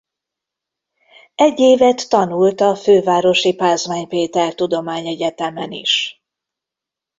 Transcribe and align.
Egy 1.35 1.59
évet 1.59 2.09
tanult 2.09 2.61
a 2.61 2.75
fővárosi 2.75 3.55
Pázmány 3.55 4.07
Péter 4.07 4.55
Tudományegyetemen 4.55 5.71
is. 5.71 6.23